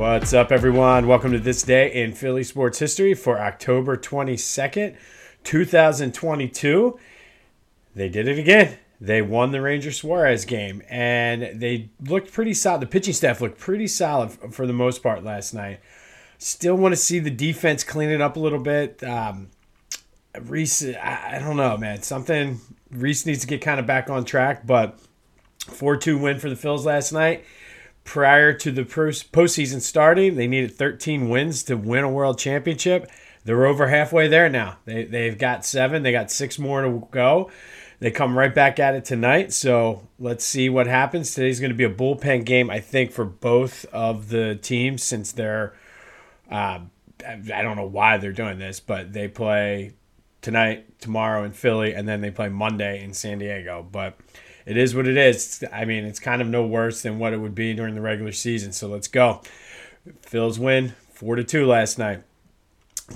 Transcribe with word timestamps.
What's 0.00 0.32
up, 0.32 0.50
everyone? 0.50 1.06
Welcome 1.08 1.32
to 1.32 1.38
this 1.38 1.62
day 1.62 1.92
in 1.92 2.14
Philly 2.14 2.42
sports 2.42 2.78
history 2.78 3.12
for 3.12 3.38
October 3.38 3.98
22nd, 3.98 4.96
2022. 5.44 6.98
They 7.94 8.08
did 8.08 8.26
it 8.26 8.38
again. 8.38 8.78
They 8.98 9.20
won 9.20 9.50
the 9.50 9.60
Ranger 9.60 9.92
Suarez 9.92 10.46
game, 10.46 10.82
and 10.88 11.60
they 11.60 11.90
looked 12.00 12.32
pretty 12.32 12.54
solid. 12.54 12.80
The 12.80 12.86
pitching 12.86 13.12
staff 13.12 13.42
looked 13.42 13.58
pretty 13.58 13.86
solid 13.86 14.30
for 14.30 14.66
the 14.66 14.72
most 14.72 15.02
part 15.02 15.22
last 15.22 15.52
night. 15.52 15.80
Still 16.38 16.76
want 16.76 16.92
to 16.92 16.96
see 16.96 17.18
the 17.18 17.28
defense 17.30 17.84
clean 17.84 18.08
it 18.08 18.22
up 18.22 18.36
a 18.36 18.40
little 18.40 18.58
bit. 18.58 19.04
Um, 19.04 19.50
Rhys, 20.40 20.82
I, 20.96 21.40
don't 21.40 21.58
know, 21.58 21.76
man. 21.76 22.00
Something 22.00 22.62
Rhys 22.90 23.26
needs 23.26 23.42
to 23.42 23.46
get 23.46 23.60
kind 23.60 23.78
of 23.78 23.84
back 23.84 24.08
on 24.08 24.24
track, 24.24 24.66
but 24.66 24.98
4 25.66 25.98
2 25.98 26.16
win 26.16 26.38
for 26.38 26.48
the 26.48 26.56
Phils 26.56 26.86
last 26.86 27.12
night 27.12 27.44
prior 28.04 28.52
to 28.54 28.70
the 28.70 28.82
postseason 28.82 29.80
starting. 29.80 30.36
They 30.36 30.46
needed 30.46 30.74
13 30.74 31.28
wins 31.28 31.62
to 31.64 31.76
win 31.76 32.04
a 32.04 32.10
world 32.10 32.38
championship. 32.38 33.10
They're 33.44 33.66
over 33.66 33.88
halfway 33.88 34.28
there 34.28 34.48
now. 34.48 34.78
They, 34.84 35.04
they've 35.04 35.38
got 35.38 35.64
seven, 35.64 36.02
they 36.02 36.12
got 36.12 36.30
six 36.30 36.58
more 36.58 36.82
to 36.82 37.08
go. 37.10 37.50
They 38.00 38.10
come 38.10 38.36
right 38.36 38.54
back 38.54 38.78
at 38.78 38.94
it 38.94 39.04
tonight. 39.04 39.52
So 39.52 40.08
let's 40.18 40.44
see 40.44 40.70
what 40.70 40.86
happens. 40.86 41.34
Today's 41.34 41.60
going 41.60 41.70
to 41.70 41.76
be 41.76 41.84
a 41.84 41.92
bullpen 41.92 42.44
game, 42.46 42.70
I 42.70 42.80
think, 42.80 43.12
for 43.12 43.26
both 43.26 43.84
of 43.92 44.30
the 44.30 44.56
teams 44.56 45.02
since 45.02 45.32
they're. 45.32 45.74
Uh, 46.50 46.80
I 47.26 47.62
don't 47.62 47.76
know 47.76 47.86
why 47.86 48.16
they're 48.16 48.32
doing 48.32 48.58
this, 48.58 48.80
but 48.80 49.12
they 49.12 49.28
play 49.28 49.92
tonight, 50.40 50.98
tomorrow 50.98 51.44
in 51.44 51.52
Philly, 51.52 51.92
and 51.92 52.08
then 52.08 52.22
they 52.22 52.30
play 52.30 52.48
Monday 52.48 53.04
in 53.04 53.12
San 53.12 53.38
Diego. 53.38 53.86
But 53.90 54.16
it 54.66 54.76
is 54.76 54.94
what 54.94 55.06
it 55.06 55.16
is. 55.16 55.64
I 55.72 55.84
mean, 55.84 56.04
it's 56.04 56.20
kind 56.20 56.42
of 56.42 56.48
no 56.48 56.64
worse 56.64 57.02
than 57.02 57.18
what 57.18 57.32
it 57.32 57.38
would 57.38 57.54
be 57.54 57.74
during 57.74 57.94
the 57.94 58.00
regular 58.00 58.32
season. 58.32 58.72
So 58.72 58.88
let's 58.88 59.08
go. 59.08 59.42
Phils 60.22 60.58
win 60.58 60.94
four 61.12 61.36
to 61.36 61.44
two 61.44 61.66
last 61.66 61.98
night. 61.98 62.22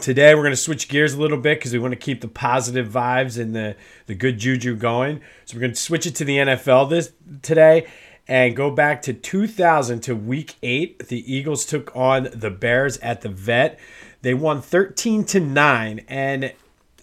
Today 0.00 0.34
we're 0.34 0.42
going 0.42 0.52
to 0.52 0.56
switch 0.56 0.88
gears 0.88 1.14
a 1.14 1.20
little 1.20 1.38
bit 1.38 1.58
because 1.58 1.72
we 1.72 1.78
want 1.78 1.92
to 1.92 1.96
keep 1.96 2.20
the 2.20 2.28
positive 2.28 2.88
vibes 2.88 3.40
and 3.40 3.54
the 3.54 3.76
the 4.06 4.14
good 4.14 4.38
juju 4.38 4.74
going. 4.74 5.20
So 5.44 5.56
we're 5.56 5.60
going 5.60 5.72
to 5.72 5.80
switch 5.80 6.04
it 6.06 6.16
to 6.16 6.24
the 6.24 6.38
NFL 6.38 6.90
this 6.90 7.12
today 7.42 7.86
and 8.26 8.56
go 8.56 8.70
back 8.70 9.02
to 9.02 9.12
2000 9.12 10.00
to 10.00 10.16
week 10.16 10.56
8 10.62 11.08
the 11.08 11.32
eagles 11.32 11.66
took 11.66 11.94
on 11.94 12.28
the 12.32 12.50
bears 12.50 12.96
at 12.98 13.20
the 13.20 13.28
vet 13.28 13.78
they 14.22 14.34
won 14.34 14.62
13 14.62 15.24
to 15.24 15.40
9 15.40 16.00
and 16.08 16.52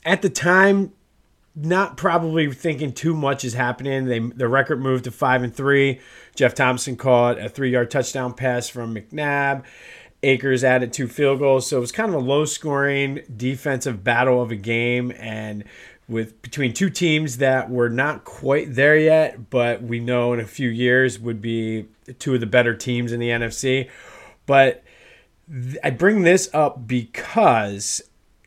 at 0.03 0.21
the 0.21 0.29
time 0.29 0.93
not 1.55 1.97
probably 1.97 2.51
thinking 2.53 2.93
too 2.93 3.13
much 3.13 3.43
is 3.43 3.53
happening. 3.53 4.05
They 4.05 4.19
the 4.19 4.47
record 4.47 4.81
moved 4.81 5.03
to 5.05 5.11
five 5.11 5.43
and 5.43 5.53
three. 5.53 5.99
Jeff 6.35 6.53
Thomason 6.53 6.95
caught 6.95 7.39
a 7.39 7.49
three 7.49 7.71
yard 7.71 7.91
touchdown 7.91 8.33
pass 8.33 8.69
from 8.69 8.95
McNabb. 8.95 9.63
Akers 10.23 10.63
added 10.63 10.93
two 10.93 11.07
field 11.07 11.39
goals, 11.39 11.67
so 11.67 11.77
it 11.77 11.81
was 11.81 11.91
kind 11.91 12.09
of 12.09 12.15
a 12.15 12.23
low 12.23 12.45
scoring 12.45 13.21
defensive 13.35 14.03
battle 14.03 14.41
of 14.41 14.51
a 14.51 14.55
game, 14.55 15.11
and 15.17 15.63
with 16.07 16.41
between 16.41 16.73
two 16.73 16.89
teams 16.89 17.37
that 17.37 17.69
were 17.69 17.89
not 17.89 18.23
quite 18.23 18.75
there 18.75 18.97
yet, 18.97 19.49
but 19.49 19.81
we 19.81 19.99
know 19.99 20.33
in 20.33 20.39
a 20.39 20.45
few 20.45 20.69
years 20.69 21.17
would 21.19 21.41
be 21.41 21.87
two 22.19 22.35
of 22.35 22.39
the 22.39 22.45
better 22.45 22.75
teams 22.75 23.11
in 23.11 23.19
the 23.19 23.29
NFC. 23.29 23.89
But 24.45 24.83
I 25.83 25.89
bring 25.89 26.21
this 26.21 26.49
up 26.53 26.87
because 26.87 28.01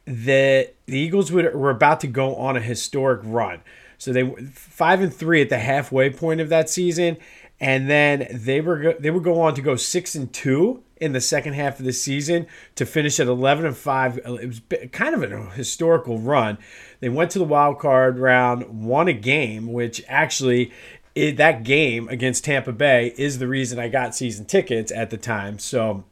the 0.07 0.71
the 0.87 0.99
Eagles 0.99 1.33
would, 1.33 1.55
were 1.55 1.71
about 1.71 2.01
to 2.01 2.07
go 2.07 2.35
on 2.37 2.57
a 2.57 2.61
historic 2.61 3.21
run. 3.25 3.61
So 3.99 4.13
they 4.13 4.29
five 4.53 5.01
and 5.01 5.13
three 5.13 5.41
at 5.41 5.49
the 5.49 5.59
halfway 5.59 6.11
point 6.11 6.41
of 6.41 6.49
that 6.51 6.69
season, 6.69 7.17
and 7.61 7.89
then 7.89 8.27
they 8.31 8.61
were 8.61 8.95
they 8.99 9.11
would 9.11 9.25
go 9.25 9.41
on 9.41 9.55
to 9.55 9.63
go 9.63 9.77
six 9.77 10.15
and 10.15 10.33
two 10.33 10.83
in 10.99 11.13
the 11.13 11.21
second 11.21 11.55
half 11.55 11.79
of 11.79 11.85
the 11.85 11.93
season 11.93 12.47
to 12.75 12.85
finish 12.85 13.19
at 13.19 13.29
eleven 13.29 13.65
and 13.65 13.77
five. 13.77 14.19
It 14.19 14.47
was 14.47 14.61
kind 14.93 15.15
of 15.15 15.23
a 15.23 15.51
historical 15.51 16.19
run. 16.19 16.59
They 17.01 17.09
went 17.09 17.31
to 17.33 17.39
the 17.39 17.45
wild 17.45 17.79
card 17.79 18.19
round, 18.19 18.85
won 18.85 19.09
a 19.09 19.15
game, 19.15 19.73
which 19.73 20.03
actually. 20.09 20.73
It, 21.17 21.37
that 21.37 21.63
game 21.63 22.09
against 22.09 22.45
Tampa 22.45 22.73
Bay 22.73 23.15
is 23.17 23.39
the 23.39 23.47
reason 23.47 23.79
I 23.79 23.87
got 23.87 24.17
season 24.17 24.47
tickets 24.47 24.91
at 24.91 25.11
the 25.11 25.17
time. 25.17 25.61
So 25.61 26.03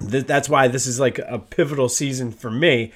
th- 0.00 0.26
that's 0.26 0.48
why 0.48 0.68
this 0.68 0.86
is 0.86 1.00
like 1.00 1.18
a 1.18 1.38
pivotal 1.38 1.88
season 1.88 2.32
for 2.32 2.50
me. 2.50 2.92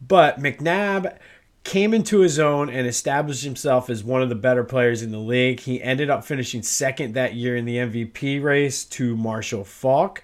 But 0.00 0.40
McNabb 0.40 1.18
came 1.64 1.92
into 1.92 2.20
his 2.20 2.38
own 2.38 2.70
and 2.70 2.86
established 2.86 3.44
himself 3.44 3.90
as 3.90 4.02
one 4.02 4.22
of 4.22 4.28
the 4.28 4.34
better 4.34 4.64
players 4.64 5.02
in 5.02 5.12
the 5.12 5.18
league. 5.18 5.60
He 5.60 5.82
ended 5.82 6.08
up 6.08 6.24
finishing 6.24 6.62
second 6.62 7.14
that 7.14 7.34
year 7.34 7.56
in 7.56 7.64
the 7.64 7.76
MVP 7.76 8.42
race 8.42 8.84
to 8.86 9.16
Marshall 9.16 9.64
Faulk. 9.64 10.22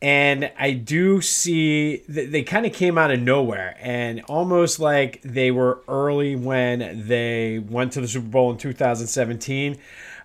And 0.00 0.52
I 0.58 0.72
do 0.72 1.20
see 1.20 1.98
that 2.08 2.30
they 2.30 2.42
kind 2.42 2.66
of 2.66 2.72
came 2.72 2.96
out 2.96 3.10
of 3.10 3.20
nowhere 3.20 3.76
and 3.80 4.20
almost 4.28 4.78
like 4.78 5.20
they 5.22 5.50
were 5.50 5.82
early 5.88 6.36
when 6.36 7.06
they 7.08 7.58
went 7.58 7.92
to 7.92 8.00
the 8.00 8.06
Super 8.06 8.28
Bowl 8.28 8.50
in 8.50 8.58
2017. 8.58 9.76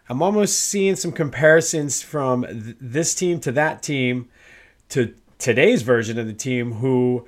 I'm 0.10 0.22
almost 0.22 0.60
seeing 0.60 0.96
some 0.96 1.12
comparisons 1.12 2.04
from 2.04 2.46
this 2.50 3.16
team 3.16 3.40
to 3.42 3.52
that 3.54 3.82
team 3.82 4.30
to 4.94 5.14
today's 5.38 5.82
version 5.82 6.18
of 6.18 6.28
the 6.28 6.34
team 6.34 6.74
who 6.74 7.28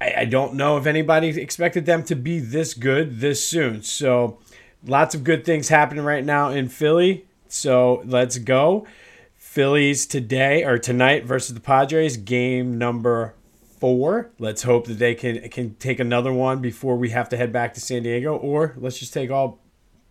I, 0.00 0.14
I 0.18 0.24
don't 0.24 0.54
know 0.54 0.76
if 0.76 0.86
anybody 0.86 1.28
expected 1.28 1.86
them 1.86 2.04
to 2.04 2.14
be 2.14 2.38
this 2.38 2.74
good 2.74 3.20
this 3.20 3.46
soon. 3.46 3.82
So 3.82 4.38
lots 4.84 5.14
of 5.14 5.24
good 5.24 5.44
things 5.44 5.68
happening 5.68 6.04
right 6.04 6.24
now 6.24 6.50
in 6.50 6.68
Philly. 6.68 7.26
So 7.48 8.02
let's 8.04 8.38
go. 8.38 8.86
Phillies 9.34 10.06
today 10.06 10.62
or 10.64 10.78
tonight 10.78 11.24
versus 11.24 11.54
the 11.54 11.60
Padres, 11.60 12.16
game 12.16 12.78
number 12.78 13.34
four. 13.80 14.30
Let's 14.38 14.62
hope 14.62 14.86
that 14.86 14.98
they 14.98 15.14
can 15.14 15.48
can 15.48 15.74
take 15.76 15.98
another 15.98 16.32
one 16.32 16.60
before 16.60 16.96
we 16.96 17.10
have 17.10 17.28
to 17.30 17.36
head 17.36 17.52
back 17.52 17.74
to 17.74 17.80
San 17.80 18.02
Diego, 18.02 18.36
or 18.36 18.74
let's 18.76 18.98
just 18.98 19.12
take 19.12 19.30
all 19.30 19.58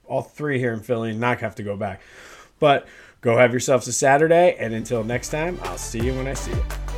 all 0.05 0.23
three 0.23 0.59
here 0.59 0.73
in 0.73 0.81
Philly 0.81 1.11
and 1.11 1.19
not 1.19 1.39
have 1.39 1.55
to 1.55 1.63
go 1.63 1.77
back. 1.77 2.01
But 2.59 2.87
Go 3.21 3.37
have 3.37 3.51
yourselves 3.51 3.87
a 3.87 3.93
Saturday, 3.93 4.55
and 4.59 4.73
until 4.73 5.03
next 5.03 5.29
time, 5.29 5.59
I'll 5.63 5.77
see 5.77 5.99
you 5.99 6.13
when 6.13 6.27
I 6.27 6.33
see 6.33 6.51
you. 6.51 6.88